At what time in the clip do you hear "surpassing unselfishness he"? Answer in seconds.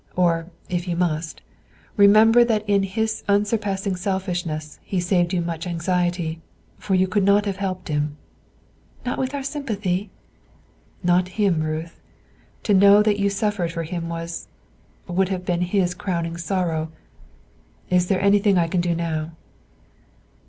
3.43-4.99